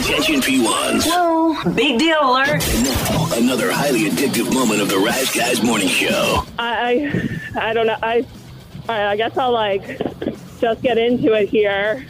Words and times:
Attention 0.00 0.40
P1s. 0.40 1.04
Whoa, 1.06 1.72
big 1.72 1.98
deal 1.98 2.18
alert. 2.20 2.48
And 2.68 2.84
now, 2.84 3.28
another 3.36 3.70
highly 3.70 4.10
addictive 4.10 4.52
moment 4.52 4.80
of 4.82 4.88
the 4.88 4.98
Rise 4.98 5.30
Guys 5.34 5.62
Morning 5.62 5.88
Show. 5.88 6.44
I, 6.58 7.38
I, 7.54 7.68
I 7.70 7.72
don't 7.72 7.86
know. 7.86 7.96
I, 8.02 8.18
all 8.20 8.24
right, 8.88 9.06
I 9.12 9.16
guess 9.16 9.36
I'll 9.38 9.52
like 9.52 9.98
just 10.60 10.82
get 10.82 10.98
into 10.98 11.32
it 11.34 11.48
here. 11.48 12.04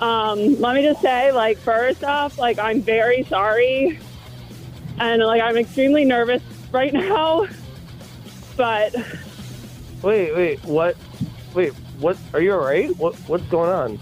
Um, 0.00 0.58
let 0.60 0.74
me 0.74 0.82
just 0.82 1.02
say, 1.02 1.30
like, 1.32 1.58
first 1.58 2.04
off, 2.04 2.38
like, 2.38 2.58
I'm 2.58 2.80
very 2.80 3.24
sorry, 3.24 3.98
and 4.98 5.22
like, 5.22 5.42
I'm 5.42 5.56
extremely 5.58 6.04
nervous 6.04 6.42
right 6.72 6.92
now. 6.94 7.46
But 8.56 8.94
Wait, 10.02 10.34
wait, 10.34 10.64
what? 10.64 10.96
Wait, 11.54 11.72
what? 11.98 12.16
Are 12.32 12.40
you 12.40 12.52
alright? 12.52 12.96
What? 12.96 13.14
What's 13.28 13.44
going 13.46 13.70
on? 13.70 13.98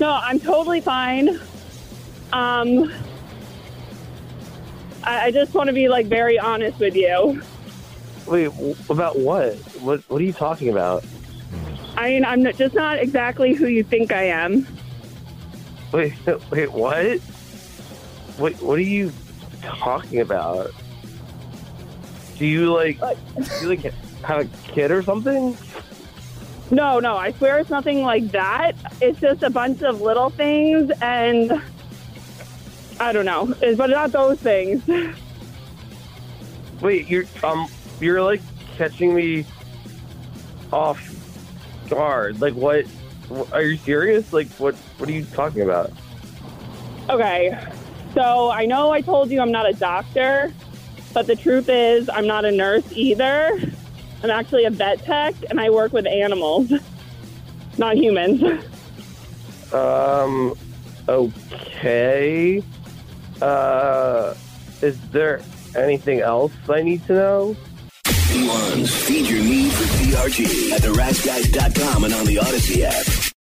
No, 0.00 0.10
I'm 0.22 0.38
totally 0.40 0.80
fine. 0.80 1.40
Um, 2.32 2.92
I, 5.04 5.26
I 5.26 5.30
just 5.30 5.54
want 5.54 5.68
to 5.68 5.72
be 5.72 5.88
like 5.88 6.06
very 6.06 6.38
honest 6.38 6.78
with 6.78 6.94
you. 6.94 7.42
Wait, 8.26 8.44
w- 8.46 8.76
about 8.90 9.18
what? 9.18 9.54
What? 9.80 10.00
What 10.08 10.20
are 10.20 10.24
you 10.24 10.32
talking 10.32 10.68
about? 10.68 11.04
I 11.96 12.10
mean, 12.10 12.24
I'm 12.24 12.42
not- 12.42 12.56
just 12.56 12.74
not 12.74 12.98
exactly 12.98 13.54
who 13.54 13.66
you 13.66 13.82
think 13.82 14.12
I 14.12 14.24
am. 14.24 14.66
Wait, 15.92 16.12
wait, 16.50 16.70
what? 16.72 17.18
What? 18.38 18.52
What 18.62 18.78
are 18.78 18.82
you 18.82 19.10
talking 19.62 20.20
about? 20.20 20.70
Do 22.36 22.46
you 22.46 22.72
like? 22.72 23.00
Do 23.00 23.44
you 23.62 23.68
like 23.70 23.92
have 24.22 24.40
a 24.40 24.44
kid 24.72 24.90
or 24.90 25.02
something? 25.02 25.56
No, 26.70 27.00
no, 27.00 27.16
I 27.16 27.32
swear 27.32 27.58
it's 27.58 27.70
nothing 27.70 28.02
like 28.02 28.30
that. 28.32 28.72
It's 29.00 29.18
just 29.20 29.42
a 29.42 29.48
bunch 29.50 29.82
of 29.82 30.00
little 30.02 30.28
things, 30.30 30.90
and 31.00 31.62
I 33.00 33.12
don't 33.12 33.24
know, 33.24 33.50
It's- 33.62 33.76
but 33.76 33.90
not 33.90 34.12
those 34.12 34.38
things. 34.38 34.82
Wait, 36.80 37.08
you're 37.08 37.24
um, 37.42 37.66
you're 38.00 38.22
like 38.22 38.40
catching 38.76 39.14
me 39.14 39.44
off 40.72 41.00
guard. 41.88 42.40
Like, 42.40 42.54
what? 42.54 42.84
Are 43.52 43.62
you 43.62 43.76
serious? 43.78 44.32
Like, 44.32 44.48
what? 44.58 44.74
What 44.98 45.08
are 45.08 45.12
you 45.12 45.24
talking 45.24 45.62
about? 45.62 45.90
Okay, 47.10 47.58
so 48.14 48.50
I 48.50 48.66
know 48.66 48.90
I 48.92 49.00
told 49.00 49.30
you 49.30 49.40
I'm 49.40 49.50
not 49.50 49.68
a 49.68 49.72
doctor, 49.72 50.52
but 51.14 51.26
the 51.26 51.34
truth 51.34 51.68
is 51.68 52.08
I'm 52.10 52.26
not 52.26 52.44
a 52.44 52.52
nurse 52.52 52.84
either. 52.92 53.58
I'm 54.22 54.30
actually 54.30 54.64
a 54.64 54.70
vet 54.70 55.04
tech, 55.04 55.34
and 55.48 55.60
I 55.60 55.70
work 55.70 55.92
with 55.92 56.06
animals, 56.06 56.72
not 57.78 57.96
humans. 57.96 58.42
Um, 59.72 60.54
okay. 61.08 62.62
Uh, 63.40 64.34
is 64.82 65.00
there 65.10 65.40
anything 65.76 66.20
else 66.20 66.52
I 66.68 66.82
need 66.82 67.04
to 67.06 67.12
know? 67.12 67.56
P1s, 68.04 69.06
feed 69.06 69.28
your 69.28 69.42
need 69.42 69.72
for 69.72 69.84
PRG 69.84 70.70
at 70.72 70.82
theriseguys.com 70.82 72.04
and 72.04 72.14
on 72.14 72.26
the 72.26 72.38
Odyssey 72.38 72.84
app. 72.84 73.37